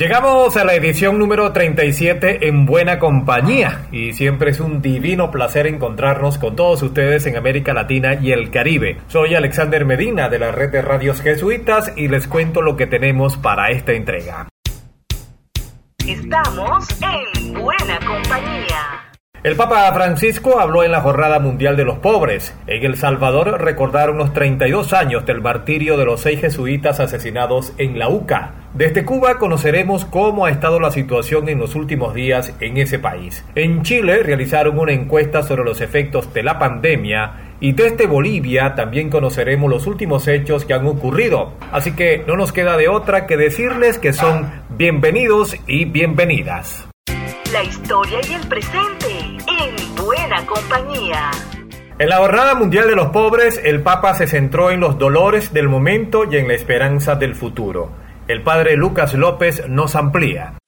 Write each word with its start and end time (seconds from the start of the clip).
Llegamos 0.00 0.56
a 0.56 0.64
la 0.64 0.72
edición 0.72 1.18
número 1.18 1.52
37 1.52 2.48
en 2.48 2.64
buena 2.64 2.98
compañía 2.98 3.86
y 3.92 4.14
siempre 4.14 4.52
es 4.52 4.58
un 4.58 4.80
divino 4.80 5.30
placer 5.30 5.66
encontrarnos 5.66 6.38
con 6.38 6.56
todos 6.56 6.82
ustedes 6.82 7.26
en 7.26 7.36
América 7.36 7.74
Latina 7.74 8.14
y 8.14 8.32
el 8.32 8.50
Caribe. 8.50 8.96
Soy 9.08 9.34
Alexander 9.34 9.84
Medina 9.84 10.30
de 10.30 10.38
la 10.38 10.52
red 10.52 10.70
de 10.70 10.80
radios 10.80 11.20
jesuitas 11.20 11.92
y 11.98 12.08
les 12.08 12.26
cuento 12.26 12.62
lo 12.62 12.78
que 12.78 12.86
tenemos 12.86 13.36
para 13.36 13.72
esta 13.72 13.92
entrega. 13.92 14.48
Estamos 16.06 16.88
en 17.02 17.52
buena 17.52 17.98
compañía. 17.98 18.89
El 19.42 19.56
Papa 19.56 19.90
Francisco 19.94 20.60
habló 20.60 20.84
en 20.84 20.92
la 20.92 21.00
Jornada 21.00 21.38
Mundial 21.38 21.74
de 21.74 21.86
los 21.86 21.96
Pobres. 21.96 22.54
En 22.66 22.84
El 22.84 22.98
Salvador 22.98 23.58
recordaron 23.58 24.18
los 24.18 24.34
32 24.34 24.92
años 24.92 25.24
del 25.24 25.40
martirio 25.40 25.96
de 25.96 26.04
los 26.04 26.20
seis 26.20 26.42
jesuitas 26.42 27.00
asesinados 27.00 27.72
en 27.78 27.98
la 27.98 28.10
UCA. 28.10 28.52
Desde 28.74 29.06
Cuba 29.06 29.38
conoceremos 29.38 30.04
cómo 30.04 30.44
ha 30.44 30.50
estado 30.50 30.78
la 30.78 30.90
situación 30.90 31.48
en 31.48 31.58
los 31.58 31.74
últimos 31.74 32.12
días 32.12 32.52
en 32.60 32.76
ese 32.76 32.98
país. 32.98 33.42
En 33.54 33.82
Chile 33.82 34.22
realizaron 34.22 34.78
una 34.78 34.92
encuesta 34.92 35.42
sobre 35.42 35.64
los 35.64 35.80
efectos 35.80 36.34
de 36.34 36.42
la 36.42 36.58
pandemia 36.58 37.54
y 37.60 37.72
desde 37.72 38.06
Bolivia 38.06 38.74
también 38.74 39.08
conoceremos 39.08 39.70
los 39.70 39.86
últimos 39.86 40.28
hechos 40.28 40.66
que 40.66 40.74
han 40.74 40.86
ocurrido. 40.86 41.54
Así 41.72 41.92
que 41.92 42.24
no 42.26 42.36
nos 42.36 42.52
queda 42.52 42.76
de 42.76 42.88
otra 42.88 43.26
que 43.26 43.38
decirles 43.38 43.96
que 43.96 44.12
son 44.12 44.50
bienvenidos 44.68 45.56
y 45.66 45.86
bienvenidas 45.86 46.90
la 47.52 47.64
historia 47.64 48.20
y 48.28 48.34
el 48.34 48.46
presente 48.46 49.06
en 49.09 49.09
En 51.98 52.08
la 52.08 52.16
Jornada 52.18 52.54
Mundial 52.54 52.86
de 52.86 52.96
los 52.96 53.08
Pobres, 53.08 53.60
el 53.62 53.82
Papa 53.82 54.14
se 54.14 54.26
centró 54.26 54.70
en 54.70 54.80
los 54.80 54.98
dolores 54.98 55.52
del 55.52 55.68
momento 55.68 56.24
y 56.30 56.36
en 56.36 56.48
la 56.48 56.54
esperanza 56.54 57.16
del 57.16 57.34
futuro. 57.34 57.90
El 58.28 58.42
padre 58.42 58.76
Lucas 58.76 59.12
López 59.14 59.68
nos 59.68 59.96
amplía. 59.96 60.59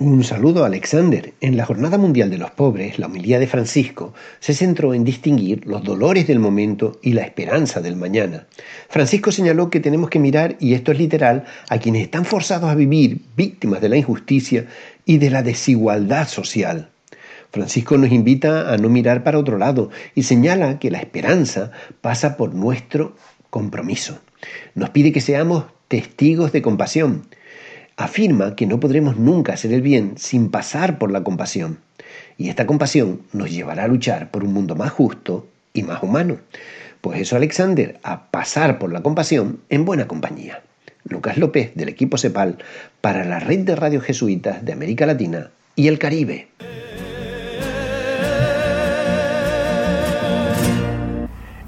Un 0.00 0.24
saludo 0.24 0.62
a 0.62 0.68
Alexander. 0.68 1.34
En 1.42 1.58
la 1.58 1.66
Jornada 1.66 1.98
Mundial 1.98 2.30
de 2.30 2.38
los 2.38 2.50
Pobres, 2.52 2.98
la 2.98 3.04
homilía 3.04 3.38
de 3.38 3.46
Francisco 3.46 4.14
se 4.38 4.54
centró 4.54 4.94
en 4.94 5.04
distinguir 5.04 5.66
los 5.66 5.84
dolores 5.84 6.26
del 6.26 6.38
momento 6.38 6.98
y 7.02 7.12
la 7.12 7.20
esperanza 7.20 7.82
del 7.82 7.96
mañana. 7.96 8.46
Francisco 8.88 9.30
señaló 9.30 9.68
que 9.68 9.78
tenemos 9.78 10.08
que 10.08 10.18
mirar, 10.18 10.56
y 10.58 10.72
esto 10.72 10.90
es 10.90 10.98
literal, 10.98 11.44
a 11.68 11.76
quienes 11.76 12.00
están 12.00 12.24
forzados 12.24 12.70
a 12.70 12.74
vivir 12.74 13.20
víctimas 13.36 13.82
de 13.82 13.90
la 13.90 13.98
injusticia 13.98 14.64
y 15.04 15.18
de 15.18 15.28
la 15.28 15.42
desigualdad 15.42 16.26
social. 16.26 16.88
Francisco 17.52 17.98
nos 17.98 18.10
invita 18.10 18.72
a 18.72 18.78
no 18.78 18.88
mirar 18.88 19.22
para 19.22 19.38
otro 19.38 19.58
lado 19.58 19.90
y 20.14 20.22
señala 20.22 20.78
que 20.78 20.90
la 20.90 21.00
esperanza 21.00 21.72
pasa 22.00 22.38
por 22.38 22.54
nuestro 22.54 23.16
compromiso. 23.50 24.18
Nos 24.74 24.88
pide 24.88 25.12
que 25.12 25.20
seamos 25.20 25.66
testigos 25.88 26.52
de 26.52 26.62
compasión 26.62 27.26
afirma 28.04 28.56
que 28.56 28.66
no 28.66 28.80
podremos 28.80 29.16
nunca 29.16 29.52
hacer 29.52 29.72
el 29.72 29.82
bien 29.82 30.14
sin 30.16 30.50
pasar 30.50 30.98
por 30.98 31.10
la 31.10 31.22
compasión. 31.22 31.78
Y 32.38 32.48
esta 32.48 32.66
compasión 32.66 33.20
nos 33.32 33.50
llevará 33.50 33.84
a 33.84 33.88
luchar 33.88 34.30
por 34.30 34.42
un 34.42 34.52
mundo 34.52 34.74
más 34.74 34.90
justo 34.90 35.46
y 35.74 35.82
más 35.82 36.02
humano. 36.02 36.38
Pues 37.00 37.20
eso, 37.20 37.36
Alexander, 37.36 38.00
a 38.02 38.30
pasar 38.30 38.78
por 38.78 38.92
la 38.92 39.02
compasión 39.02 39.60
en 39.68 39.84
buena 39.84 40.08
compañía. 40.08 40.62
Lucas 41.04 41.36
López, 41.36 41.72
del 41.74 41.88
equipo 41.88 42.18
CEPAL, 42.18 42.58
para 43.00 43.24
la 43.24 43.38
red 43.38 43.60
de 43.60 43.76
radios 43.76 44.04
jesuitas 44.04 44.64
de 44.64 44.72
América 44.72 45.06
Latina 45.06 45.50
y 45.76 45.88
el 45.88 45.98
Caribe. 45.98 46.48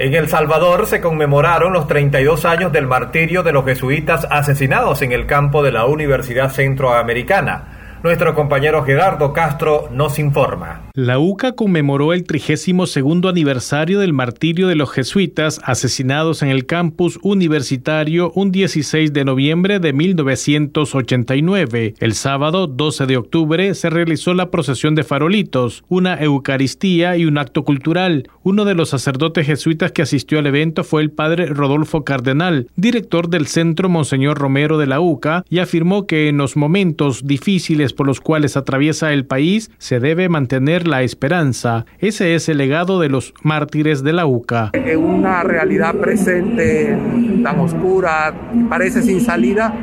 En 0.02 0.14
El 0.14 0.28
Salvador 0.28 0.88
se 0.88 1.00
conmemoraron 1.00 1.72
los 1.72 1.86
32 1.86 2.44
años 2.44 2.72
del 2.72 2.88
martirio 2.88 3.44
de 3.44 3.52
los 3.52 3.64
jesuitas 3.64 4.26
asesinados 4.28 5.00
en 5.00 5.12
el 5.12 5.26
campo 5.26 5.62
de 5.62 5.70
la 5.70 5.86
Universidad 5.86 6.50
Centroamericana. 6.50 7.98
Nuestro 8.02 8.34
compañero 8.34 8.82
Gerardo 8.82 9.32
Castro 9.32 9.86
nos 9.92 10.18
informa. 10.18 10.80
La 10.94 11.18
UCA 11.18 11.52
conmemoró 11.52 12.12
el 12.12 12.24
32 12.24 12.98
aniversario 13.26 13.98
del 13.98 14.12
martirio 14.12 14.68
de 14.68 14.74
los 14.74 14.90
jesuitas 14.90 15.58
asesinados 15.64 16.42
en 16.42 16.50
el 16.50 16.66
campus 16.66 17.18
universitario 17.22 18.30
un 18.34 18.52
16 18.52 19.14
de 19.14 19.24
noviembre 19.24 19.78
de 19.78 19.94
1989. 19.94 21.94
El 21.98 22.12
sábado 22.12 22.66
12 22.66 23.06
de 23.06 23.16
octubre 23.16 23.74
se 23.74 23.88
realizó 23.88 24.34
la 24.34 24.50
procesión 24.50 24.94
de 24.94 25.02
farolitos, 25.02 25.82
una 25.88 26.20
eucaristía 26.20 27.16
y 27.16 27.24
un 27.24 27.38
acto 27.38 27.64
cultural. 27.64 28.28
Uno 28.42 28.66
de 28.66 28.74
los 28.74 28.90
sacerdotes 28.90 29.46
jesuitas 29.46 29.92
que 29.92 30.02
asistió 30.02 30.40
al 30.40 30.46
evento 30.46 30.84
fue 30.84 31.00
el 31.00 31.10
padre 31.10 31.46
Rodolfo 31.46 32.04
Cardenal, 32.04 32.68
director 32.76 33.30
del 33.30 33.46
Centro 33.46 33.88
Monseñor 33.88 34.38
Romero 34.38 34.76
de 34.76 34.88
la 34.88 35.00
UCA, 35.00 35.42
y 35.48 35.60
afirmó 35.60 36.06
que 36.06 36.28
en 36.28 36.36
los 36.36 36.54
momentos 36.54 37.26
difíciles 37.26 37.94
por 37.94 38.06
los 38.06 38.20
cuales 38.20 38.58
atraviesa 38.58 39.14
el 39.14 39.24
país, 39.24 39.70
se 39.78 39.98
debe 39.98 40.28
mantener 40.28 40.81
la 40.86 41.02
esperanza. 41.02 41.86
Ese 41.98 42.34
es 42.34 42.48
el 42.48 42.58
legado 42.58 43.00
de 43.00 43.08
los 43.08 43.34
mártires 43.42 44.02
de 44.02 44.12
la 44.12 44.26
UCA. 44.26 44.70
En 44.72 44.98
una 44.98 45.42
realidad 45.42 45.94
presente 45.94 46.96
tan 47.42 47.60
oscura, 47.60 48.34
parece 48.68 49.02
sin 49.02 49.20
salida, 49.20 49.74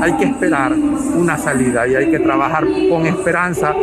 hay 0.00 0.16
que 0.16 0.24
esperar 0.24 0.72
una 0.72 1.36
salida 1.36 1.86
y 1.86 1.94
hay 1.94 2.10
que 2.10 2.18
trabajar 2.18 2.64
con 2.88 3.06
esperanza 3.06 3.74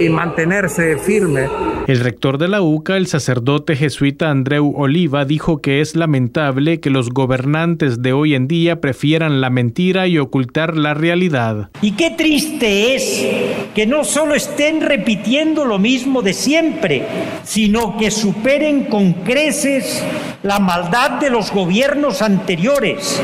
y 0.00 0.08
mantenerse 0.08 0.96
firme. 0.98 1.46
El 1.86 2.00
rector 2.00 2.38
de 2.38 2.48
la 2.48 2.60
UCA, 2.60 2.96
el 2.96 3.06
sacerdote 3.06 3.74
jesuita 3.74 4.30
Andreu 4.30 4.74
Oliva, 4.76 5.24
dijo 5.24 5.62
que 5.62 5.80
es 5.80 5.96
lamentable 5.96 6.80
que 6.80 6.90
los 6.90 7.08
gobernantes 7.10 8.02
de 8.02 8.12
hoy 8.12 8.34
en 8.34 8.46
día 8.46 8.80
prefieran 8.80 9.40
la 9.40 9.50
mentira 9.50 10.06
y 10.06 10.18
ocultar 10.18 10.76
la 10.76 10.94
realidad. 10.94 11.70
Y 11.80 11.92
qué 11.92 12.10
triste 12.10 12.94
es 12.94 13.57
que 13.78 13.86
no 13.86 14.02
solo 14.02 14.34
estén 14.34 14.80
repitiendo 14.80 15.64
lo 15.64 15.78
mismo 15.78 16.20
de 16.20 16.32
siempre, 16.32 17.06
sino 17.44 17.96
que 17.96 18.10
superen 18.10 18.86
con 18.86 19.12
creces 19.12 20.02
la 20.42 20.58
maldad 20.58 21.20
de 21.20 21.30
los 21.30 21.52
gobiernos 21.52 22.20
anteriores 22.20 23.20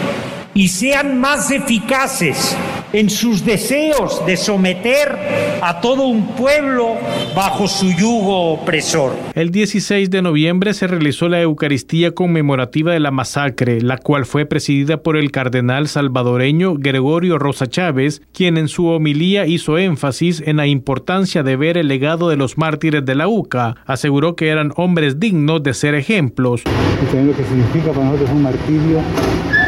y 0.54 0.68
sean 0.68 1.20
más 1.20 1.50
eficaces 1.50 2.56
en 2.92 3.10
sus 3.10 3.44
deseos 3.44 4.24
de 4.24 4.36
someter 4.36 5.18
a 5.60 5.80
todo 5.80 6.06
un 6.06 6.28
pueblo 6.28 6.94
bajo 7.34 7.66
su 7.66 7.90
yugo 7.90 8.52
opresor. 8.52 9.16
El 9.34 9.50
16 9.50 10.10
de 10.10 10.22
noviembre 10.22 10.74
se 10.74 10.86
realizó 10.86 11.28
la 11.28 11.40
Eucaristía 11.40 12.12
conmemorativa 12.12 12.92
de 12.92 13.00
la 13.00 13.10
masacre, 13.10 13.80
la 13.80 13.98
cual 13.98 14.26
fue 14.26 14.46
presidida 14.46 15.02
por 15.02 15.16
el 15.16 15.32
cardenal 15.32 15.88
salvadoreño 15.88 16.74
Gregorio 16.74 17.38
Rosa 17.38 17.66
Chávez, 17.66 18.22
quien 18.32 18.56
en 18.56 18.68
su 18.68 18.86
homilía 18.86 19.46
hizo 19.46 19.76
énfasis 19.76 20.40
en 20.46 20.58
la 20.58 20.68
importancia 20.68 21.42
de 21.42 21.56
ver 21.56 21.76
el 21.76 21.88
legado 21.88 22.28
de 22.28 22.36
los 22.36 22.58
mártires 22.58 23.04
de 23.04 23.16
la 23.16 23.26
UCA. 23.26 23.74
Aseguró 23.86 24.36
que 24.36 24.48
eran 24.48 24.72
hombres 24.76 25.18
dignos 25.18 25.64
de 25.64 25.74
ser 25.74 25.96
ejemplos. 25.96 26.62
Y 26.62 27.16
lo 27.16 27.36
que 27.36 27.44
significa 27.44 27.90
para 27.92 28.06
nosotros 28.06 28.30
un 28.30 28.42
martirio 28.42 29.00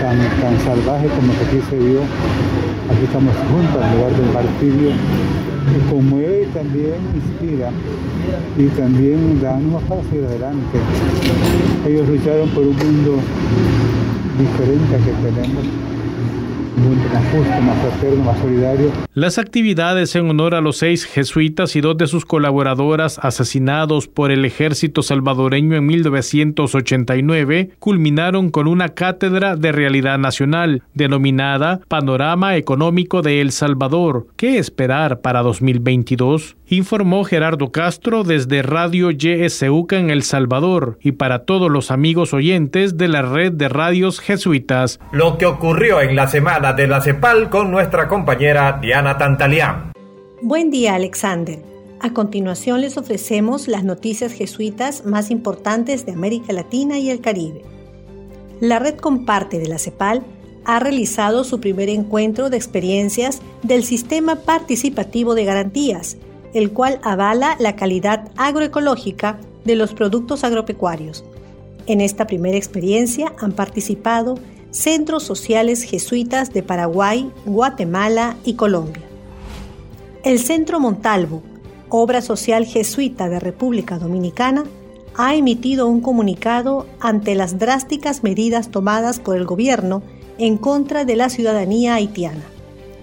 tan, 0.06 0.60
salvaje 0.60 1.08
como 1.08 1.32
que 1.32 1.44
aquí 1.44 1.60
se 1.68 1.78
vio 1.78 2.00
Aquí 2.90 3.02
estamos 3.02 3.34
juntos 3.50 3.82
en 3.82 3.96
lugar 3.96 4.12
del 4.14 4.32
martirio. 4.32 4.90
Y 5.74 5.90
conmueve 5.90 6.42
y 6.42 6.54
también 6.54 6.94
inspira 7.12 7.70
y 8.56 8.66
también 8.78 9.42
da 9.42 9.56
ánimo 9.56 9.80
para 9.80 10.00
adelante. 10.00 10.78
Ellos 11.84 12.08
lucharon 12.08 12.48
por 12.50 12.62
un 12.62 12.76
mundo 12.76 13.18
diferente 14.38 14.94
al 14.94 15.02
que 15.02 15.10
tenemos 15.10 15.85
más 16.76 17.24
justo, 17.32 17.60
más 17.60 18.24
más 18.24 18.38
solidario. 18.38 18.92
Las 19.14 19.38
actividades 19.38 20.14
en 20.14 20.28
honor 20.30 20.54
a 20.54 20.60
los 20.60 20.76
seis 20.76 21.04
jesuitas 21.04 21.74
y 21.76 21.80
dos 21.80 21.96
de 21.96 22.06
sus 22.06 22.26
colaboradoras 22.26 23.18
asesinados 23.22 24.08
por 24.08 24.30
el 24.30 24.44
ejército 24.44 25.02
salvadoreño 25.02 25.76
en 25.76 25.86
1989 25.86 27.70
culminaron 27.78 28.50
con 28.50 28.68
una 28.68 28.90
cátedra 28.90 29.56
de 29.56 29.72
realidad 29.72 30.18
nacional 30.18 30.82
denominada 30.94 31.80
Panorama 31.88 32.56
Económico 32.56 33.22
de 33.22 33.40
El 33.40 33.52
Salvador. 33.52 34.26
¿Qué 34.36 34.58
esperar 34.58 35.20
para 35.20 35.42
2022? 35.42 36.56
Informó 36.68 37.22
Gerardo 37.22 37.70
Castro 37.70 38.24
desde 38.24 38.60
Radio 38.62 39.12
YSUCA 39.12 39.98
en 39.98 40.10
El 40.10 40.24
Salvador 40.24 40.98
y 41.00 41.12
para 41.12 41.44
todos 41.44 41.70
los 41.70 41.92
amigos 41.92 42.34
oyentes 42.34 42.96
de 42.96 43.06
la 43.06 43.22
red 43.22 43.52
de 43.52 43.68
radios 43.68 44.18
jesuitas. 44.18 44.98
Lo 45.12 45.38
que 45.38 45.46
ocurrió 45.46 46.00
en 46.00 46.16
la 46.16 46.26
semana 46.26 46.72
de 46.72 46.88
la 46.88 47.00
CEPAL 47.00 47.50
con 47.50 47.70
nuestra 47.70 48.08
compañera 48.08 48.80
Diana 48.82 49.16
Tantalián. 49.16 49.92
Buen 50.42 50.72
día, 50.72 50.96
Alexander. 50.96 51.60
A 52.00 52.12
continuación 52.12 52.80
les 52.80 52.98
ofrecemos 52.98 53.68
las 53.68 53.84
noticias 53.84 54.32
jesuitas 54.32 55.04
más 55.04 55.30
importantes 55.30 56.04
de 56.04 56.12
América 56.12 56.52
Latina 56.52 56.98
y 56.98 57.10
el 57.10 57.20
Caribe. 57.20 57.62
La 58.58 58.80
red 58.80 58.96
Comparte 58.96 59.60
de 59.60 59.68
la 59.68 59.78
CEPAL 59.78 60.24
ha 60.64 60.80
realizado 60.80 61.44
su 61.44 61.60
primer 61.60 61.88
encuentro 61.90 62.50
de 62.50 62.56
experiencias 62.56 63.40
del 63.62 63.84
sistema 63.84 64.34
participativo 64.34 65.36
de 65.36 65.44
garantías, 65.44 66.16
el 66.56 66.72
cual 66.72 66.98
avala 67.02 67.54
la 67.58 67.76
calidad 67.76 68.30
agroecológica 68.36 69.38
de 69.66 69.76
los 69.76 69.92
productos 69.92 70.42
agropecuarios. 70.42 71.22
En 71.86 72.00
esta 72.00 72.26
primera 72.26 72.56
experiencia 72.56 73.34
han 73.38 73.52
participado 73.52 74.38
centros 74.70 75.22
sociales 75.22 75.82
jesuitas 75.82 76.54
de 76.54 76.62
Paraguay, 76.62 77.30
Guatemala 77.44 78.36
y 78.42 78.54
Colombia. 78.54 79.02
El 80.24 80.38
Centro 80.38 80.80
Montalvo, 80.80 81.42
obra 81.90 82.22
social 82.22 82.64
jesuita 82.64 83.28
de 83.28 83.38
República 83.38 83.98
Dominicana, 83.98 84.64
ha 85.14 85.34
emitido 85.34 85.86
un 85.86 86.00
comunicado 86.00 86.86
ante 87.00 87.34
las 87.34 87.58
drásticas 87.58 88.22
medidas 88.22 88.70
tomadas 88.70 89.20
por 89.20 89.36
el 89.36 89.44
gobierno 89.44 90.02
en 90.38 90.56
contra 90.56 91.04
de 91.04 91.16
la 91.16 91.28
ciudadanía 91.28 91.96
haitiana, 91.96 92.44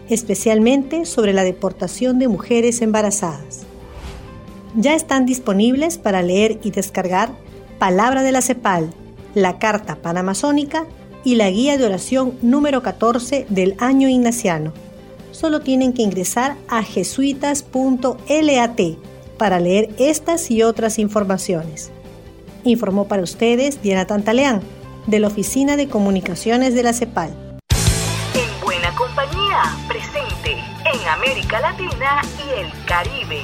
especialmente 0.10 1.06
sobre 1.06 1.34
la 1.34 1.44
deportación 1.44 2.20
de 2.20 2.28
mujeres 2.28 2.82
embarazadas. 2.82 3.62
Ya 4.76 4.96
están 4.96 5.26
disponibles 5.26 5.98
para 5.98 6.22
leer 6.22 6.60
y 6.64 6.72
descargar 6.72 7.32
Palabra 7.80 8.24
de 8.24 8.32
la 8.32 8.42
CEPAL, 8.42 8.94
la 9.36 9.60
Carta 9.60 9.96
Panamazónica 9.96 10.86
y 11.24 11.36
la 11.36 11.50
Guía 11.50 11.78
de 11.78 11.86
Oración 11.86 12.34
número 12.42 12.82
14 12.82 13.46
del 13.50 13.76
Año 13.80 14.08
Ignaciano 14.08 14.74
solo 15.34 15.62
tienen 15.62 15.94
que 15.94 16.04
ingresar 16.04 16.56
a 16.70 16.84
jesuitas.lat 16.84 18.82
para 19.38 19.60
leer 19.60 19.90
estas 19.98 20.50
y 20.52 20.64
otras 20.64 21.00
informaciones. 21.00 21.92
Informó 22.64 23.08
para 23.08 23.24
ustedes 23.24 23.82
Diana 23.82 24.06
Tantaleán, 24.08 24.62
de 25.08 25.20
la 25.20 25.28
Oficina 25.28 25.76
de 25.76 25.90
Comunicaciones 25.90 26.76
de 26.76 26.84
la 26.84 26.94
CEPAL. 26.94 27.53
América 31.13 31.62
Latina 31.62 32.21
y 32.39 32.60
el 32.60 32.71
Caribe. 32.86 33.42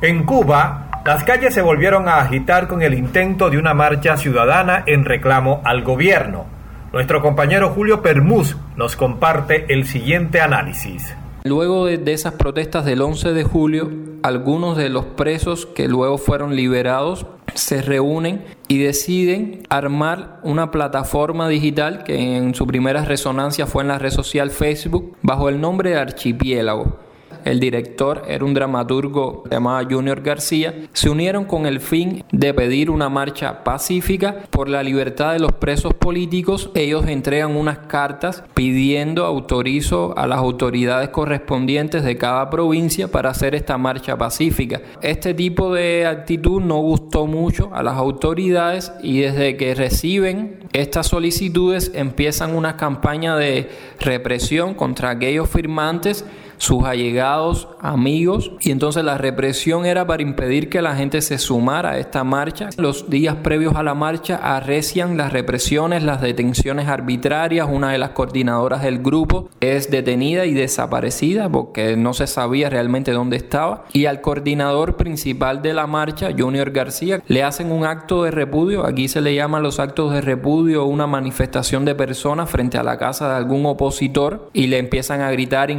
En 0.00 0.24
Cuba, 0.24 1.02
las 1.04 1.22
calles 1.24 1.52
se 1.52 1.60
volvieron 1.60 2.08
a 2.08 2.16
agitar 2.20 2.66
con 2.66 2.80
el 2.80 2.94
intento 2.94 3.50
de 3.50 3.58
una 3.58 3.74
marcha 3.74 4.16
ciudadana 4.16 4.82
en 4.86 5.04
reclamo 5.04 5.60
al 5.64 5.82
gobierno. 5.82 6.46
Nuestro 6.94 7.20
compañero 7.20 7.70
Julio 7.70 8.00
Permuz 8.00 8.56
nos 8.74 8.96
comparte 8.96 9.66
el 9.68 9.86
siguiente 9.86 10.40
análisis. 10.40 11.14
Luego 11.44 11.84
de, 11.84 12.00
esas 12.10 12.32
protestas 12.32 12.86
del 12.86 13.02
11 13.02 13.34
de 13.34 13.44
julio, 13.44 13.90
algunos 14.22 14.78
de 14.78 14.88
los 14.88 15.04
presos 15.04 15.66
que 15.66 15.88
luego 15.88 16.16
fueron 16.16 16.56
liberados 16.56 17.26
se 17.56 17.82
reúnen 17.82 18.44
y 18.68 18.78
deciden 18.78 19.62
armar 19.68 20.40
una 20.42 20.70
plataforma 20.70 21.48
digital 21.48 22.04
que 22.04 22.36
en 22.36 22.54
su 22.54 22.66
primera 22.66 23.04
resonancia 23.04 23.66
fue 23.66 23.82
en 23.82 23.88
la 23.88 23.98
red 23.98 24.10
social 24.10 24.50
Facebook 24.50 25.16
bajo 25.22 25.48
el 25.48 25.60
nombre 25.60 25.90
de 25.90 25.98
Archipiélago 25.98 27.05
el 27.46 27.60
director 27.60 28.24
era 28.26 28.44
un 28.44 28.54
dramaturgo 28.54 29.44
llamado 29.48 29.86
Junior 29.88 30.20
García, 30.20 30.74
se 30.92 31.08
unieron 31.08 31.44
con 31.44 31.66
el 31.66 31.78
fin 31.78 32.24
de 32.32 32.52
pedir 32.52 32.90
una 32.90 33.08
marcha 33.08 33.62
pacífica 33.62 34.42
por 34.50 34.68
la 34.68 34.82
libertad 34.82 35.32
de 35.32 35.38
los 35.38 35.52
presos 35.52 35.94
políticos. 35.94 36.70
Ellos 36.74 37.06
entregan 37.06 37.56
unas 37.56 37.78
cartas 37.78 38.42
pidiendo 38.54 39.24
autorizo 39.24 40.12
a 40.18 40.26
las 40.26 40.38
autoridades 40.38 41.10
correspondientes 41.10 42.02
de 42.02 42.18
cada 42.18 42.50
provincia 42.50 43.08
para 43.08 43.30
hacer 43.30 43.54
esta 43.54 43.78
marcha 43.78 44.18
pacífica. 44.18 44.82
Este 45.00 45.32
tipo 45.32 45.72
de 45.72 46.04
actitud 46.04 46.60
no 46.60 46.78
gustó 46.78 47.26
mucho 47.28 47.70
a 47.72 47.84
las 47.84 47.94
autoridades 47.94 48.92
y 49.02 49.20
desde 49.20 49.56
que 49.56 49.76
reciben 49.76 50.58
estas 50.72 51.06
solicitudes 51.06 51.92
empiezan 51.94 52.56
una 52.56 52.76
campaña 52.76 53.36
de 53.36 53.68
represión 54.00 54.74
contra 54.74 55.10
aquellos 55.10 55.48
firmantes 55.48 56.24
sus 56.58 56.84
allegados, 56.84 57.68
amigos, 57.80 58.52
y 58.60 58.70
entonces 58.70 59.04
la 59.04 59.18
represión 59.18 59.86
era 59.86 60.06
para 60.06 60.22
impedir 60.22 60.68
que 60.68 60.82
la 60.82 60.96
gente 60.96 61.20
se 61.20 61.38
sumara 61.38 61.90
a 61.90 61.98
esta 61.98 62.24
marcha. 62.24 62.70
Los 62.76 63.10
días 63.10 63.36
previos 63.42 63.76
a 63.76 63.82
la 63.82 63.94
marcha 63.94 64.36
arrecian 64.36 65.16
las 65.16 65.32
represiones, 65.32 66.02
las 66.02 66.20
detenciones 66.20 66.88
arbitrarias. 66.88 67.68
Una 67.70 67.92
de 67.92 67.98
las 67.98 68.10
coordinadoras 68.10 68.82
del 68.82 68.98
grupo 68.98 69.48
es 69.60 69.90
detenida 69.90 70.46
y 70.46 70.54
desaparecida 70.54 71.48
porque 71.48 71.96
no 71.96 72.14
se 72.14 72.26
sabía 72.26 72.70
realmente 72.70 73.12
dónde 73.12 73.36
estaba. 73.36 73.84
Y 73.92 74.06
al 74.06 74.20
coordinador 74.20 74.96
principal 74.96 75.62
de 75.62 75.74
la 75.74 75.86
marcha, 75.86 76.30
Junior 76.36 76.70
García, 76.70 77.22
le 77.26 77.42
hacen 77.42 77.70
un 77.70 77.84
acto 77.84 78.24
de 78.24 78.30
repudio. 78.30 78.86
Aquí 78.86 79.08
se 79.08 79.20
le 79.20 79.34
llaman 79.34 79.62
los 79.62 79.80
actos 79.80 80.12
de 80.12 80.20
repudio 80.20 80.84
una 80.84 81.06
manifestación 81.06 81.84
de 81.84 81.94
personas 81.94 82.50
frente 82.50 82.78
a 82.78 82.82
la 82.82 82.98
casa 82.98 83.28
de 83.28 83.34
algún 83.34 83.66
opositor 83.66 84.50
y 84.52 84.66
le 84.66 84.78
empiezan 84.78 85.20
a 85.20 85.30
gritar 85.30 85.70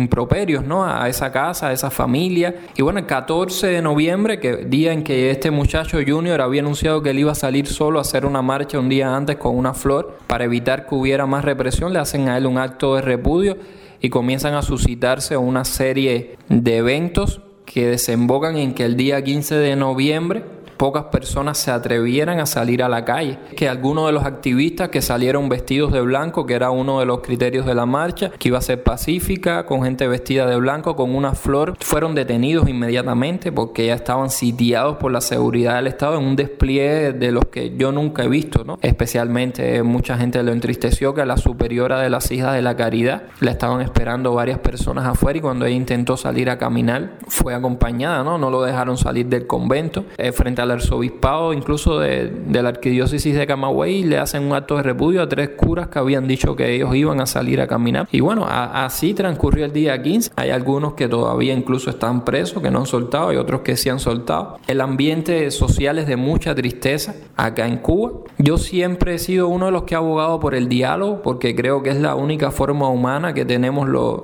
improperios 0.00 0.64
¿no? 0.64 0.84
a 0.84 1.08
esa 1.08 1.30
casa, 1.30 1.68
a 1.68 1.72
esa 1.72 1.90
familia. 1.90 2.54
Y 2.76 2.82
bueno, 2.82 2.98
el 2.98 3.06
14 3.06 3.68
de 3.68 3.82
noviembre, 3.82 4.40
que 4.40 4.56
día 4.56 4.92
en 4.92 5.04
que 5.04 5.30
este 5.30 5.50
muchacho 5.50 5.98
Junior 6.06 6.40
había 6.40 6.62
anunciado 6.62 7.02
que 7.02 7.10
él 7.10 7.18
iba 7.20 7.32
a 7.32 7.36
salir 7.36 7.66
solo 7.66 7.98
a 7.98 8.02
hacer 8.02 8.26
una 8.26 8.42
marcha 8.42 8.78
un 8.78 8.88
día 8.88 9.14
antes 9.14 9.36
con 9.36 9.56
una 9.56 9.74
flor 9.74 10.18
para 10.26 10.44
evitar 10.44 10.86
que 10.86 10.94
hubiera 10.94 11.26
más 11.26 11.44
represión, 11.44 11.92
le 11.92 11.98
hacen 11.98 12.28
a 12.28 12.36
él 12.36 12.46
un 12.46 12.58
acto 12.58 12.96
de 12.96 13.02
repudio 13.02 13.56
y 14.00 14.08
comienzan 14.08 14.54
a 14.54 14.62
suscitarse 14.62 15.36
una 15.36 15.64
serie 15.64 16.36
de 16.48 16.78
eventos 16.78 17.42
que 17.64 17.86
desembocan 17.86 18.56
en 18.56 18.74
que 18.74 18.84
el 18.84 18.96
día 18.96 19.22
15 19.22 19.54
de 19.54 19.76
noviembre 19.76 20.42
pocas 20.80 21.04
personas 21.04 21.58
se 21.58 21.70
atrevieran 21.70 22.40
a 22.40 22.46
salir 22.46 22.82
a 22.82 22.88
la 22.88 23.04
calle. 23.04 23.38
Que 23.54 23.68
algunos 23.68 24.06
de 24.06 24.12
los 24.12 24.24
activistas 24.24 24.88
que 24.88 25.02
salieron 25.02 25.50
vestidos 25.50 25.92
de 25.92 26.00
blanco, 26.00 26.46
que 26.46 26.54
era 26.54 26.70
uno 26.70 27.00
de 27.00 27.04
los 27.04 27.20
criterios 27.20 27.66
de 27.66 27.74
la 27.74 27.84
marcha, 27.84 28.30
que 28.38 28.48
iba 28.48 28.56
a 28.56 28.62
ser 28.62 28.82
pacífica, 28.82 29.66
con 29.66 29.82
gente 29.82 30.08
vestida 30.08 30.46
de 30.46 30.56
blanco, 30.56 30.96
con 30.96 31.14
una 31.14 31.34
flor, 31.34 31.76
fueron 31.80 32.14
detenidos 32.14 32.66
inmediatamente 32.66 33.52
porque 33.52 33.88
ya 33.88 33.94
estaban 33.94 34.30
sitiados 34.30 34.96
por 34.96 35.12
la 35.12 35.20
seguridad 35.20 35.76
del 35.76 35.86
Estado 35.86 36.18
en 36.18 36.24
un 36.24 36.34
despliegue 36.34 37.12
de 37.12 37.30
los 37.30 37.44
que 37.44 37.76
yo 37.76 37.92
nunca 37.92 38.24
he 38.24 38.28
visto, 38.28 38.64
¿no? 38.64 38.78
Especialmente 38.80 39.82
mucha 39.82 40.16
gente 40.16 40.42
lo 40.42 40.50
entristeció 40.50 41.12
que 41.12 41.20
a 41.20 41.26
la 41.26 41.36
superiora 41.36 42.00
de 42.00 42.08
las 42.08 42.30
hijas 42.30 42.54
de 42.54 42.62
la 42.62 42.74
caridad 42.74 43.24
la 43.40 43.50
estaban 43.50 43.82
esperando 43.82 44.32
varias 44.32 44.60
personas 44.60 45.04
afuera 45.04 45.40
y 45.40 45.42
cuando 45.42 45.66
ella 45.66 45.76
intentó 45.76 46.16
salir 46.16 46.48
a 46.48 46.56
caminar 46.56 47.18
fue 47.28 47.54
acompañada, 47.54 48.24
¿no? 48.24 48.38
No 48.38 48.48
lo 48.48 48.62
dejaron 48.62 48.96
salir 48.96 49.26
del 49.26 49.46
convento. 49.46 50.06
Eh, 50.16 50.32
frente 50.32 50.62
a 50.62 50.69
arzobispado, 50.70 51.52
incluso 51.52 51.98
de, 51.98 52.32
la 52.50 52.68
arquidiócesis 52.68 53.34
de 53.36 53.46
Camagüey, 53.46 54.04
le 54.04 54.18
hacen 54.18 54.44
un 54.44 54.52
acto 54.52 54.76
de 54.76 54.82
repudio 54.82 55.22
a 55.22 55.28
tres 55.28 55.50
curas 55.50 55.88
que 55.88 55.98
habían 55.98 56.26
dicho 56.26 56.56
que 56.56 56.74
ellos 56.74 56.94
iban 56.94 57.20
a 57.20 57.26
salir 57.26 57.60
a 57.60 57.66
caminar. 57.66 58.08
Y 58.12 58.20
bueno, 58.20 58.46
así 58.48 59.14
transcurrió 59.14 59.64
el 59.64 59.72
día 59.72 60.00
15. 60.00 60.32
Hay 60.36 60.50
algunos 60.50 60.94
que 60.94 61.08
todavía 61.08 61.52
incluso 61.54 61.90
están 61.90 62.24
presos, 62.24 62.62
que 62.62 62.70
no 62.70 62.80
han 62.80 62.86
soltado, 62.86 63.28
hay 63.28 63.36
otros 63.36 63.60
que 63.60 63.76
sí 63.76 63.88
han 63.88 63.98
soltado. 63.98 64.58
El 64.66 64.80
ambiente 64.80 65.50
social 65.50 65.98
es 65.98 66.06
de 66.06 66.16
mucha 66.16 66.54
tristeza 66.54 67.14
acá 67.36 67.66
en 67.66 67.78
Cuba. 67.78 68.12
Yo 68.38 68.58
siempre 68.58 69.14
he 69.14 69.18
sido 69.18 69.48
uno 69.48 69.66
de 69.66 69.72
los 69.72 69.84
que 69.84 69.94
ha 69.94 69.98
abogado 69.98 70.40
por 70.40 70.54
el 70.54 70.68
diálogo, 70.68 71.22
porque 71.22 71.54
creo 71.54 71.82
que 71.82 71.90
es 71.90 71.96
la 71.96 72.14
única 72.14 72.50
forma 72.50 72.88
humana 72.88 73.34
que 73.34 73.44
tenemos 73.44 73.88
los, 73.88 74.22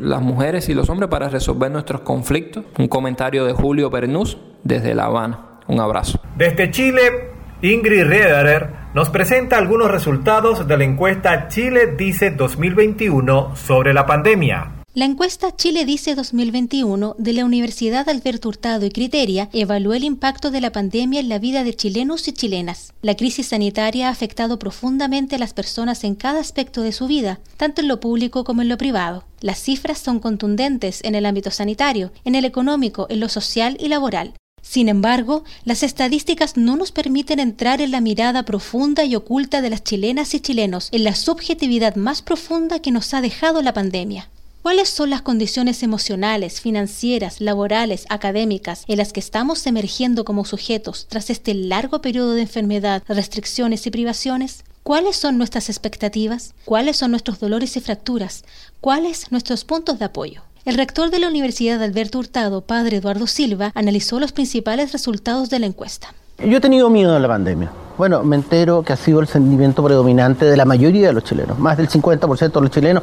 las 0.00 0.22
mujeres 0.22 0.68
y 0.68 0.74
los 0.74 0.88
hombres 0.90 1.10
para 1.10 1.28
resolver 1.28 1.70
nuestros 1.70 2.02
conflictos. 2.02 2.64
Un 2.78 2.88
comentario 2.88 3.44
de 3.44 3.52
Julio 3.52 3.90
Pernús 3.90 4.38
desde 4.62 4.94
La 4.94 5.06
Habana. 5.06 5.53
Un 5.66 5.80
abrazo. 5.80 6.20
Desde 6.36 6.70
Chile, 6.70 7.34
Ingrid 7.62 8.04
Rederer 8.04 8.70
nos 8.94 9.10
presenta 9.10 9.56
algunos 9.56 9.90
resultados 9.90 10.68
de 10.68 10.76
la 10.76 10.84
encuesta 10.84 11.48
Chile 11.48 11.94
Dice 11.96 12.30
2021 12.30 13.56
sobre 13.56 13.94
la 13.94 14.06
pandemia. 14.06 14.70
La 14.96 15.06
encuesta 15.06 15.56
Chile 15.56 15.84
Dice 15.84 16.14
2021 16.14 17.16
de 17.18 17.32
la 17.32 17.44
Universidad 17.44 18.08
Alberto 18.08 18.48
Hurtado 18.48 18.86
y 18.86 18.90
Criteria 18.90 19.48
evaluó 19.52 19.94
el 19.94 20.04
impacto 20.04 20.52
de 20.52 20.60
la 20.60 20.70
pandemia 20.70 21.18
en 21.18 21.28
la 21.28 21.40
vida 21.40 21.64
de 21.64 21.74
chilenos 21.74 22.28
y 22.28 22.32
chilenas. 22.32 22.92
La 23.02 23.16
crisis 23.16 23.48
sanitaria 23.48 24.06
ha 24.06 24.12
afectado 24.12 24.60
profundamente 24.60 25.34
a 25.34 25.38
las 25.40 25.52
personas 25.52 26.04
en 26.04 26.14
cada 26.14 26.38
aspecto 26.38 26.82
de 26.82 26.92
su 26.92 27.08
vida, 27.08 27.40
tanto 27.56 27.80
en 27.80 27.88
lo 27.88 27.98
público 27.98 28.44
como 28.44 28.62
en 28.62 28.68
lo 28.68 28.78
privado. 28.78 29.24
Las 29.40 29.58
cifras 29.58 29.98
son 29.98 30.20
contundentes 30.20 31.02
en 31.02 31.16
el 31.16 31.26
ámbito 31.26 31.50
sanitario, 31.50 32.12
en 32.24 32.36
el 32.36 32.44
económico, 32.44 33.08
en 33.10 33.18
lo 33.18 33.28
social 33.28 33.76
y 33.80 33.88
laboral. 33.88 34.34
Sin 34.66 34.88
embargo, 34.88 35.44
las 35.64 35.82
estadísticas 35.82 36.56
no 36.56 36.76
nos 36.76 36.90
permiten 36.90 37.38
entrar 37.38 37.82
en 37.82 37.90
la 37.90 38.00
mirada 38.00 38.44
profunda 38.44 39.04
y 39.04 39.14
oculta 39.14 39.60
de 39.60 39.68
las 39.68 39.84
chilenas 39.84 40.32
y 40.34 40.40
chilenos, 40.40 40.88
en 40.90 41.04
la 41.04 41.14
subjetividad 41.14 41.96
más 41.96 42.22
profunda 42.22 42.80
que 42.80 42.90
nos 42.90 43.12
ha 43.12 43.20
dejado 43.20 43.60
la 43.60 43.74
pandemia. 43.74 44.30
¿Cuáles 44.62 44.88
son 44.88 45.10
las 45.10 45.20
condiciones 45.20 45.82
emocionales, 45.82 46.62
financieras, 46.62 47.42
laborales, 47.42 48.06
académicas 48.08 48.84
en 48.88 48.96
las 48.96 49.12
que 49.12 49.20
estamos 49.20 49.66
emergiendo 49.66 50.24
como 50.24 50.46
sujetos 50.46 51.06
tras 51.10 51.28
este 51.28 51.52
largo 51.52 52.00
periodo 52.00 52.32
de 52.32 52.42
enfermedad, 52.42 53.02
restricciones 53.06 53.86
y 53.86 53.90
privaciones? 53.90 54.64
¿Cuáles 54.82 55.16
son 55.16 55.36
nuestras 55.36 55.68
expectativas? 55.68 56.54
¿Cuáles 56.64 56.96
son 56.96 57.10
nuestros 57.10 57.38
dolores 57.38 57.76
y 57.76 57.80
fracturas? 57.80 58.44
¿Cuáles 58.80 59.30
nuestros 59.30 59.64
puntos 59.64 59.98
de 59.98 60.06
apoyo? 60.06 60.42
El 60.64 60.76
rector 60.76 61.10
de 61.10 61.18
la 61.18 61.28
Universidad 61.28 61.82
Alberto 61.82 62.18
Hurtado, 62.18 62.62
padre 62.62 62.96
Eduardo 62.96 63.26
Silva, 63.26 63.70
analizó 63.74 64.18
los 64.18 64.32
principales 64.32 64.92
resultados 64.92 65.50
de 65.50 65.58
la 65.58 65.66
encuesta. 65.66 66.14
Yo 66.38 66.56
he 66.56 66.60
tenido 66.60 66.88
miedo 66.88 67.12
de 67.12 67.20
la 67.20 67.28
pandemia. 67.28 67.70
Bueno, 67.98 68.22
me 68.22 68.36
entero 68.36 68.82
que 68.82 68.94
ha 68.94 68.96
sido 68.96 69.20
el 69.20 69.26
sentimiento 69.26 69.84
predominante 69.84 70.46
de 70.46 70.56
la 70.56 70.64
mayoría 70.64 71.08
de 71.08 71.12
los 71.12 71.22
chilenos, 71.22 71.58
más 71.58 71.76
del 71.76 71.90
50% 71.90 72.52
de 72.52 72.60
los 72.62 72.70
chilenos. 72.70 73.02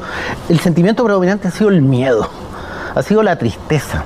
El 0.49 0.59
sentimiento 0.59 1.03
predominante 1.03 1.49
ha 1.49 1.51
sido 1.51 1.69
el 1.69 1.83
miedo, 1.83 2.27
ha 2.95 3.03
sido 3.03 3.21
la 3.21 3.37
tristeza, 3.37 4.05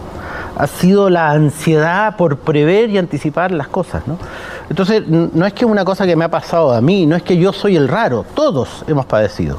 ha 0.58 0.68
sido 0.68 1.10
la 1.10 1.32
ansiedad 1.32 2.18
por 2.18 2.40
prever 2.40 2.90
y 2.90 2.98
anticipar 2.98 3.52
las 3.52 3.70
cosas. 3.70 4.06
¿no? 4.06 4.18
Entonces, 4.70 5.08
no 5.08 5.46
es 5.46 5.54
que 5.54 5.64
una 5.64 5.86
cosa 5.86 6.06
que 6.06 6.18
me 6.18 6.26
ha 6.26 6.30
pasado 6.30 6.74
a 6.74 6.82
mí, 6.82 7.06
no 7.06 7.16
es 7.16 7.24
que 7.24 7.38
yo 7.38 7.54
soy 7.54 7.78
el 7.78 7.88
raro, 7.88 8.26
todos 8.36 8.84
hemos 8.86 9.06
padecido. 9.06 9.58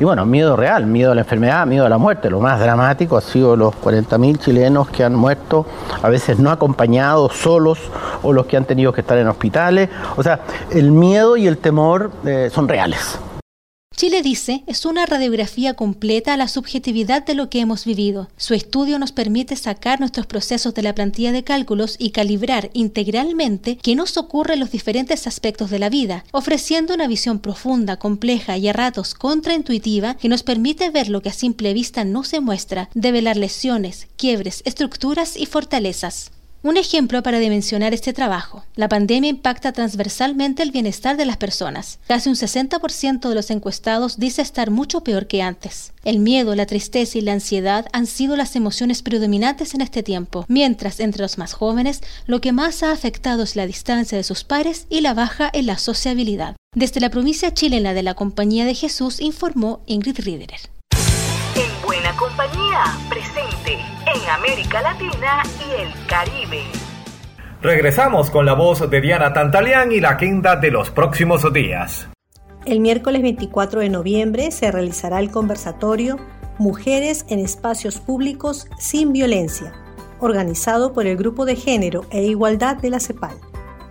Y 0.00 0.04
bueno, 0.04 0.24
miedo 0.24 0.56
real, 0.56 0.86
miedo 0.86 1.12
a 1.12 1.14
la 1.14 1.20
enfermedad, 1.20 1.66
miedo 1.66 1.84
a 1.84 1.90
la 1.90 1.98
muerte. 1.98 2.30
Lo 2.30 2.40
más 2.40 2.58
dramático 2.58 3.18
ha 3.18 3.20
sido 3.20 3.54
los 3.54 3.74
40.000 3.74 4.38
chilenos 4.38 4.88
que 4.88 5.04
han 5.04 5.14
muerto, 5.14 5.66
a 6.02 6.08
veces 6.08 6.38
no 6.38 6.50
acompañados, 6.50 7.36
solos, 7.36 7.78
o 8.22 8.32
los 8.32 8.46
que 8.46 8.56
han 8.56 8.64
tenido 8.64 8.94
que 8.94 9.02
estar 9.02 9.18
en 9.18 9.28
hospitales. 9.28 9.90
O 10.16 10.22
sea, 10.22 10.40
el 10.70 10.90
miedo 10.90 11.36
y 11.36 11.46
el 11.46 11.58
temor 11.58 12.10
eh, 12.24 12.48
son 12.50 12.66
reales. 12.66 13.18
Chile 14.00 14.22
dice 14.22 14.64
es 14.66 14.86
una 14.86 15.04
radiografía 15.04 15.74
completa 15.74 16.32
a 16.32 16.38
la 16.38 16.48
subjetividad 16.48 17.22
de 17.22 17.34
lo 17.34 17.50
que 17.50 17.60
hemos 17.60 17.84
vivido. 17.84 18.30
Su 18.38 18.54
estudio 18.54 18.98
nos 18.98 19.12
permite 19.12 19.56
sacar 19.56 20.00
nuestros 20.00 20.24
procesos 20.24 20.72
de 20.72 20.80
la 20.80 20.94
plantilla 20.94 21.32
de 21.32 21.44
cálculos 21.44 21.96
y 21.98 22.08
calibrar 22.08 22.70
integralmente 22.72 23.76
qué 23.76 23.94
nos 23.94 24.16
ocurre 24.16 24.54
en 24.54 24.60
los 24.60 24.70
diferentes 24.70 25.26
aspectos 25.26 25.68
de 25.68 25.80
la 25.80 25.90
vida, 25.90 26.24
ofreciendo 26.32 26.94
una 26.94 27.08
visión 27.08 27.40
profunda, 27.40 27.98
compleja 27.98 28.56
y 28.56 28.68
a 28.68 28.72
ratos 28.72 29.12
contraintuitiva 29.12 30.14
que 30.14 30.30
nos 30.30 30.44
permite 30.44 30.88
ver 30.88 31.10
lo 31.10 31.20
que 31.20 31.28
a 31.28 31.34
simple 31.34 31.74
vista 31.74 32.02
no 32.04 32.24
se 32.24 32.40
muestra, 32.40 32.88
develar 32.94 33.36
lesiones, 33.36 34.08
quiebres, 34.16 34.62
estructuras 34.64 35.36
y 35.36 35.44
fortalezas. 35.44 36.30
Un 36.62 36.76
ejemplo 36.76 37.22
para 37.22 37.38
dimensionar 37.38 37.94
este 37.94 38.12
trabajo. 38.12 38.64
La 38.74 38.86
pandemia 38.86 39.30
impacta 39.30 39.72
transversalmente 39.72 40.62
el 40.62 40.72
bienestar 40.72 41.16
de 41.16 41.24
las 41.24 41.38
personas. 41.38 41.98
Casi 42.06 42.28
un 42.28 42.34
60% 42.34 43.30
de 43.30 43.34
los 43.34 43.50
encuestados 43.50 44.18
dice 44.18 44.42
estar 44.42 44.70
mucho 44.70 45.02
peor 45.02 45.26
que 45.26 45.40
antes. 45.40 45.94
El 46.04 46.18
miedo, 46.18 46.54
la 46.54 46.66
tristeza 46.66 47.16
y 47.16 47.22
la 47.22 47.32
ansiedad 47.32 47.86
han 47.94 48.06
sido 48.06 48.36
las 48.36 48.56
emociones 48.56 49.02
predominantes 49.02 49.72
en 49.72 49.80
este 49.80 50.02
tiempo, 50.02 50.44
mientras 50.48 51.00
entre 51.00 51.22
los 51.22 51.38
más 51.38 51.54
jóvenes 51.54 52.02
lo 52.26 52.42
que 52.42 52.52
más 52.52 52.82
ha 52.82 52.92
afectado 52.92 53.42
es 53.42 53.56
la 53.56 53.66
distancia 53.66 54.18
de 54.18 54.24
sus 54.24 54.44
pares 54.44 54.86
y 54.90 55.00
la 55.00 55.14
baja 55.14 55.48
en 55.54 55.64
la 55.64 55.78
sociabilidad. 55.78 56.56
Desde 56.76 57.00
la 57.00 57.08
provincia 57.08 57.54
chilena 57.54 57.94
de 57.94 58.02
la 58.02 58.12
Compañía 58.12 58.66
de 58.66 58.74
Jesús 58.74 59.18
informó 59.20 59.80
Ingrid 59.86 60.18
Riederer. 60.18 60.60
Compañía, 62.20 62.84
presente 63.08 63.72
en 63.72 64.28
América 64.28 64.82
Latina 64.82 65.42
y 65.66 65.80
el 65.80 66.06
Caribe. 66.06 66.64
Regresamos 67.62 68.28
con 68.28 68.44
la 68.44 68.52
voz 68.52 68.90
de 68.90 69.00
Diana 69.00 69.32
Tantalián 69.32 69.90
y 69.90 70.00
la 70.00 70.10
agenda 70.10 70.56
de 70.56 70.70
los 70.70 70.90
próximos 70.90 71.50
días. 71.50 72.10
El 72.66 72.80
miércoles 72.80 73.22
24 73.22 73.80
de 73.80 73.88
noviembre 73.88 74.50
se 74.50 74.70
realizará 74.70 75.18
el 75.18 75.30
conversatorio 75.30 76.18
Mujeres 76.58 77.24
en 77.30 77.38
Espacios 77.38 77.98
Públicos 78.00 78.68
sin 78.78 79.14
Violencia, 79.14 79.72
organizado 80.18 80.92
por 80.92 81.06
el 81.06 81.16
Grupo 81.16 81.46
de 81.46 81.56
Género 81.56 82.04
e 82.10 82.24
Igualdad 82.24 82.76
de 82.76 82.90
la 82.90 83.00
CEPAL. 83.00 83.38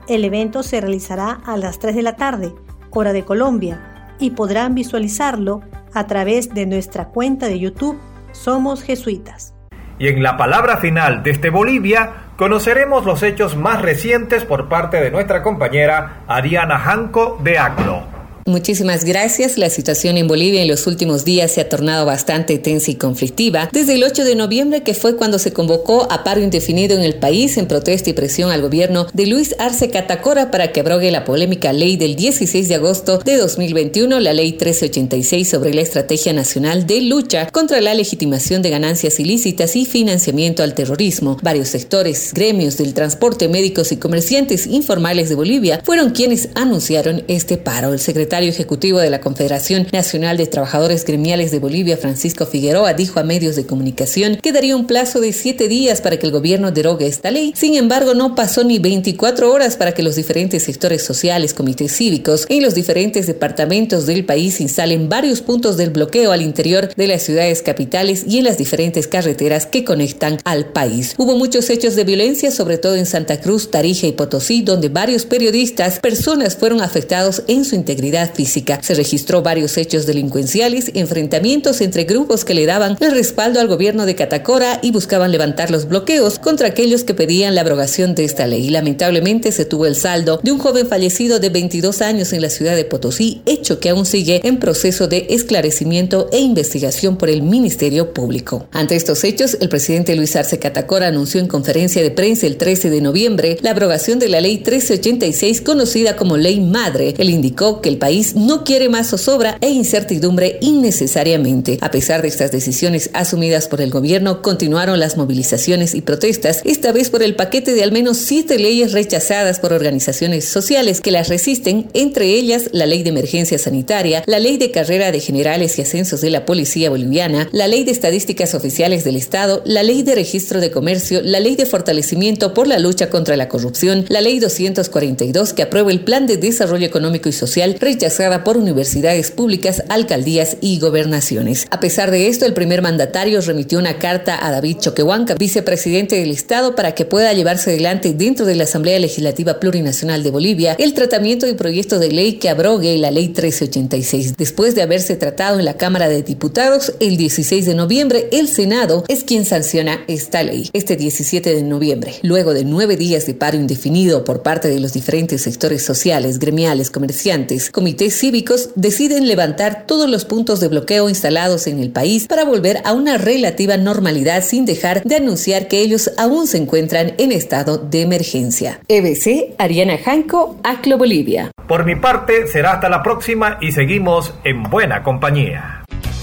El 0.07 0.23
evento 0.23 0.61
se 0.61 0.79
realizará 0.79 1.41
a 1.47 1.57
las 1.57 1.79
3 1.79 1.95
de 1.95 2.03
la 2.03 2.15
tarde, 2.15 2.53
hora 2.91 3.11
de 3.11 3.25
Colombia, 3.25 4.13
y 4.19 4.31
podrán 4.31 4.75
visualizarlo 4.75 5.61
a 5.95 6.05
través 6.05 6.53
de 6.53 6.67
nuestra 6.67 7.07
cuenta 7.07 7.47
de 7.47 7.57
YouTube 7.57 7.99
Somos 8.31 8.83
Jesuitas. 8.83 9.53
Y 9.97 10.07
en 10.07 10.23
la 10.23 10.37
palabra 10.37 10.77
final 10.77 11.23
desde 11.23 11.49
Bolivia 11.49 12.11
conoceremos 12.37 13.05
los 13.05 13.21
hechos 13.21 13.57
más 13.57 13.81
recientes 13.81 14.45
por 14.45 14.69
parte 14.69 15.01
de 15.01 15.11
nuestra 15.11 15.43
compañera 15.43 16.21
Ariana 16.27 16.79
Janco 16.79 17.37
de 17.43 17.59
ACLO. 17.59 18.08
Muchísimas 18.49 19.05
gracias. 19.05 19.59
La 19.59 19.69
situación 19.69 20.17
en 20.17 20.27
Bolivia 20.27 20.63
en 20.63 20.67
los 20.67 20.87
últimos 20.87 21.23
días 21.23 21.51
se 21.51 21.61
ha 21.61 21.69
tornado 21.69 22.07
bastante 22.07 22.57
tensa 22.57 22.89
y 22.89 22.95
conflictiva. 22.95 23.69
Desde 23.71 23.93
el 23.93 24.03
8 24.03 24.23
de 24.23 24.33
noviembre, 24.33 24.81
que 24.81 24.95
fue 24.95 25.15
cuando 25.15 25.37
se 25.37 25.53
convocó 25.53 26.11
a 26.11 26.23
paro 26.23 26.41
indefinido 26.41 26.97
en 26.97 27.03
el 27.03 27.13
país 27.13 27.57
en 27.57 27.67
protesta 27.67 28.09
y 28.09 28.13
presión 28.13 28.49
al 28.49 28.63
gobierno 28.63 29.05
de 29.13 29.27
Luis 29.27 29.53
Arce 29.59 29.91
Catacora 29.91 30.49
para 30.49 30.71
que 30.71 30.79
abrogue 30.79 31.11
la 31.11 31.25
polémica 31.25 31.73
ley 31.73 31.95
del 31.95 32.15
16 32.15 32.67
de 32.67 32.73
agosto 32.73 33.19
de 33.19 33.37
2021, 33.37 34.19
la 34.19 34.33
ley 34.33 34.53
1386 34.53 35.47
sobre 35.47 35.75
la 35.75 35.81
Estrategia 35.81 36.33
Nacional 36.33 36.87
de 36.87 37.01
Lucha 37.01 37.51
contra 37.51 37.81
la 37.81 37.93
legitimación 37.93 38.63
de 38.63 38.71
ganancias 38.71 39.19
ilícitas 39.19 39.75
y 39.75 39.85
financiamiento 39.85 40.63
al 40.63 40.73
terrorismo. 40.73 41.37
Varios 41.43 41.67
sectores, 41.67 42.33
gremios 42.33 42.77
del 42.77 42.95
transporte, 42.95 43.47
médicos 43.47 43.91
y 43.91 43.97
comerciantes 43.97 44.65
informales 44.65 45.29
de 45.29 45.35
Bolivia 45.35 45.81
fueron 45.85 46.09
quienes 46.09 46.49
anunciaron 46.55 47.23
este 47.27 47.57
paro. 47.57 47.93
El 47.93 47.99
secretario 47.99 48.38
ejecutivo 48.47 48.99
de 48.99 49.09
la 49.09 49.19
Confederación 49.19 49.87
Nacional 49.91 50.37
de 50.37 50.47
Trabajadores 50.47 51.03
Gremiales 51.03 51.51
de 51.51 51.59
Bolivia, 51.59 51.97
Francisco 51.97 52.45
Figueroa, 52.45 52.93
dijo 52.93 53.19
a 53.19 53.23
medios 53.23 53.57
de 53.57 53.65
comunicación 53.65 54.37
que 54.37 54.53
daría 54.53 54.75
un 54.77 54.87
plazo 54.87 55.19
de 55.19 55.33
siete 55.33 55.67
días 55.67 55.99
para 55.99 56.17
que 56.17 56.25
el 56.25 56.31
gobierno 56.31 56.71
derogue 56.71 57.07
esta 57.07 57.31
ley. 57.31 57.53
Sin 57.55 57.75
embargo, 57.75 58.13
no 58.13 58.35
pasó 58.35 58.63
ni 58.63 58.79
24 58.79 59.51
horas 59.51 59.75
para 59.75 59.93
que 59.93 60.03
los 60.03 60.15
diferentes 60.15 60.63
sectores 60.63 61.03
sociales, 61.03 61.53
comités 61.53 61.95
cívicos 61.95 62.45
en 62.49 62.63
los 62.63 62.75
diferentes 62.75 63.27
departamentos 63.27 64.05
del 64.05 64.25
país 64.25 64.61
instalen 64.61 65.09
varios 65.09 65.41
puntos 65.41 65.77
del 65.77 65.89
bloqueo 65.89 66.31
al 66.31 66.41
interior 66.41 66.93
de 66.95 67.07
las 67.07 67.23
ciudades 67.23 67.61
capitales 67.61 68.23
y 68.27 68.37
en 68.37 68.45
las 68.45 68.57
diferentes 68.57 69.07
carreteras 69.07 69.65
que 69.65 69.83
conectan 69.83 70.37
al 70.43 70.67
país. 70.67 71.15
Hubo 71.17 71.35
muchos 71.35 71.69
hechos 71.69 71.95
de 71.95 72.03
violencia, 72.03 72.51
sobre 72.51 72.77
todo 72.77 72.95
en 72.95 73.05
Santa 73.05 73.41
Cruz, 73.41 73.71
Tarija 73.71 74.07
y 74.07 74.11
Potosí, 74.11 74.61
donde 74.61 74.89
varios 74.89 75.25
periodistas, 75.25 75.99
personas 75.99 76.55
fueron 76.55 76.81
afectados 76.81 77.43
en 77.47 77.65
su 77.65 77.75
integridad 77.75 78.18
física. 78.27 78.79
Se 78.81 78.93
registró 78.93 79.41
varios 79.41 79.77
hechos 79.77 80.05
delincuenciales, 80.05 80.91
enfrentamientos 80.93 81.81
entre 81.81 82.03
grupos 82.03 82.45
que 82.45 82.53
le 82.53 82.65
daban 82.65 82.97
el 82.99 83.11
respaldo 83.11 83.59
al 83.59 83.67
gobierno 83.67 84.05
de 84.05 84.15
Catacora 84.15 84.79
y 84.81 84.91
buscaban 84.91 85.31
levantar 85.31 85.71
los 85.71 85.87
bloqueos 85.87 86.39
contra 86.39 86.67
aquellos 86.67 87.03
que 87.03 87.13
pedían 87.13 87.55
la 87.55 87.61
abrogación 87.61 88.15
de 88.15 88.25
esta 88.25 88.47
ley. 88.47 88.69
Lamentablemente 88.69 89.51
se 89.51 89.65
tuvo 89.65 89.85
el 89.85 89.95
saldo 89.95 90.39
de 90.43 90.51
un 90.51 90.59
joven 90.59 90.87
fallecido 90.87 91.39
de 91.39 91.49
22 91.49 92.01
años 92.01 92.33
en 92.33 92.41
la 92.41 92.49
ciudad 92.49 92.75
de 92.75 92.85
Potosí, 92.85 93.41
hecho 93.45 93.79
que 93.79 93.89
aún 93.89 94.05
sigue 94.05 94.41
en 94.43 94.59
proceso 94.59 95.07
de 95.07 95.27
esclarecimiento 95.29 96.29
e 96.31 96.39
investigación 96.39 97.17
por 97.17 97.29
el 97.29 97.41
Ministerio 97.41 98.13
Público. 98.13 98.67
Ante 98.71 98.95
estos 98.95 99.23
hechos, 99.23 99.57
el 99.59 99.69
presidente 99.69 100.15
Luis 100.15 100.35
Arce 100.35 100.59
Catacora 100.59 101.07
anunció 101.07 101.39
en 101.39 101.47
conferencia 101.47 102.01
de 102.01 102.11
prensa 102.11 102.47
el 102.47 102.57
13 102.57 102.89
de 102.89 103.01
noviembre 103.01 103.57
la 103.61 103.71
abrogación 103.71 104.19
de 104.19 104.29
la 104.29 104.41
ley 104.41 104.55
1386 104.55 105.61
conocida 105.61 106.15
como 106.15 106.37
Ley 106.37 106.59
Madre. 106.59 107.13
Él 107.17 107.29
indicó 107.29 107.81
que 107.81 107.89
el 107.89 107.97
país 107.97 108.08
no 108.35 108.63
quiere 108.63 108.89
más 108.89 109.09
zozobra 109.09 109.57
e 109.61 109.69
incertidumbre 109.69 110.57
innecesariamente. 110.61 111.77
A 111.81 111.91
pesar 111.91 112.21
de 112.21 112.27
estas 112.27 112.51
decisiones 112.51 113.11
asumidas 113.13 113.67
por 113.67 113.81
el 113.81 113.91
gobierno, 113.91 114.41
continuaron 114.41 114.99
las 114.99 115.15
movilizaciones 115.15 115.93
y 115.93 116.01
protestas, 116.01 116.61
esta 116.65 116.91
vez 116.91 117.09
por 117.09 117.21
el 117.21 117.35
paquete 117.35 117.73
de 117.73 117.83
al 117.83 117.91
menos 117.91 118.17
siete 118.17 118.57
leyes 118.57 118.93
rechazadas 118.93 119.59
por 119.59 119.73
organizaciones 119.73 120.45
sociales 120.45 121.01
que 121.01 121.11
las 121.11 121.29
resisten, 121.29 121.87
entre 121.93 122.25
ellas 122.33 122.69
la 122.71 122.87
ley 122.87 123.03
de 123.03 123.09
emergencia 123.09 123.59
sanitaria, 123.59 124.23
la 124.25 124.39
ley 124.39 124.57
de 124.57 124.71
carrera 124.71 125.11
de 125.11 125.19
generales 125.19 125.77
y 125.77 125.83
ascensos 125.83 126.21
de 126.21 126.31
la 126.31 126.45
policía 126.45 126.89
boliviana, 126.89 127.47
la 127.51 127.67
ley 127.67 127.83
de 127.83 127.91
estadísticas 127.91 128.55
oficiales 128.55 129.03
del 129.03 129.17
Estado, 129.17 129.61
la 129.65 129.83
ley 129.83 130.01
de 130.01 130.15
registro 130.15 130.59
de 130.59 130.71
comercio, 130.71 131.21
la 131.21 131.39
ley 131.39 131.55
de 131.55 131.67
fortalecimiento 131.67 132.53
por 132.55 132.67
la 132.67 132.79
lucha 132.79 133.09
contra 133.09 133.37
la 133.37 133.49
corrupción, 133.49 134.05
la 134.09 134.21
ley 134.21 134.39
242 134.39 135.53
que 135.53 135.61
aprueba 135.61 135.91
el 135.91 135.99
plan 136.01 136.25
de 136.25 136.37
desarrollo 136.37 136.87
económico 136.87 137.29
y 137.29 137.33
social 137.33 137.75
rechazada 137.99 138.45
por 138.45 138.55
universidades 138.55 139.29
públicas, 139.29 139.83
alcaldías 139.89 140.55
y 140.61 140.79
gobernaciones. 140.79 141.67
A 141.69 141.81
pesar 141.81 142.11
de 142.11 142.29
esto, 142.29 142.45
el 142.45 142.53
primer 142.53 142.81
mandatario 142.81 143.41
remitió 143.41 143.77
una 143.77 143.99
carta 143.99 144.39
a 144.41 144.51
David 144.51 144.77
Choquehuanca, 144.77 145.35
vicepresidente 145.35 146.15
del 146.15 146.31
Estado, 146.31 146.75
para 146.75 146.95
que 146.95 147.03
pueda 147.03 147.33
llevarse 147.33 147.71
adelante 147.71 148.13
dentro 148.13 148.45
de 148.45 148.55
la 148.55 148.63
Asamblea 148.63 148.99
Legislativa 148.99 149.59
Plurinacional 149.59 150.23
de 150.23 150.31
Bolivia 150.31 150.77
el 150.79 150.93
tratamiento 150.93 151.45
del 151.45 151.57
proyecto 151.57 151.99
de 151.99 152.09
ley 152.09 152.35
que 152.35 152.47
abrogue 152.47 152.97
la 152.97 153.11
Ley 153.11 153.25
1386. 153.25 154.37
Después 154.37 154.75
de 154.75 154.81
haberse 154.81 155.17
tratado 155.17 155.59
en 155.59 155.65
la 155.65 155.75
Cámara 155.75 156.07
de 156.07 156.23
Diputados, 156.23 156.93
el 157.01 157.17
16 157.17 157.65
de 157.65 157.75
noviembre, 157.75 158.29
el 158.31 158.47
Senado 158.47 159.03
es 159.09 159.25
quien 159.25 159.43
sanciona 159.43 160.05
esta 160.07 160.41
ley. 160.41 160.69
Este 160.71 160.95
17 160.95 161.53
de 161.53 161.63
noviembre, 161.63 162.15
luego 162.21 162.53
de 162.53 162.63
nueve 162.63 162.95
días 162.95 163.25
de 163.25 163.33
paro 163.33 163.57
indefinido 163.57 164.23
por 164.23 164.41
parte 164.41 164.69
de 164.69 164.79
los 164.79 164.93
diferentes 164.93 165.41
sectores 165.41 165.83
sociales, 165.83 166.39
gremiales, 166.39 166.89
comerciantes, 166.89 167.69
comités 167.89 168.19
cívicos 168.19 168.69
deciden 168.75 169.27
levantar 169.27 169.87
todos 169.87 170.07
los 170.07 170.23
puntos 170.23 170.59
de 170.59 170.67
bloqueo 170.67 171.09
instalados 171.09 171.65
en 171.65 171.79
el 171.79 171.91
país 171.91 172.27
para 172.27 172.45
volver 172.45 172.83
a 172.85 172.93
una 172.93 173.17
relativa 173.17 173.77
normalidad 173.77 174.43
sin 174.43 174.67
dejar 174.67 175.01
de 175.05 175.15
anunciar 175.15 175.67
que 175.67 175.79
ellos 175.79 176.11
aún 176.19 176.45
se 176.45 176.59
encuentran 176.59 177.13
en 177.17 177.31
estado 177.31 177.79
de 177.79 178.03
emergencia. 178.03 178.79
EBC, 178.87 179.55
Ariana 179.57 179.97
Janco, 179.97 180.57
ACLO 180.63 180.99
Bolivia. 180.99 181.49
Por 181.67 181.83
mi 181.83 181.95
parte, 181.95 182.45
será 182.45 182.73
hasta 182.73 182.89
la 182.89 183.01
próxima 183.01 183.57
y 183.59 183.71
seguimos 183.71 184.35
en 184.43 184.61
buena 184.61 185.01
compañía. 185.01 185.78